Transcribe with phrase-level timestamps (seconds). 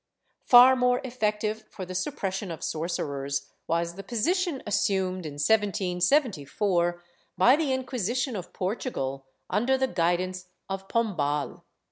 [0.45, 7.03] Far more effective for the suppression of sorcerers was the position assumed, in 1774,
[7.37, 11.61] by the Inquisition of Portugal under the guidance of Pombal.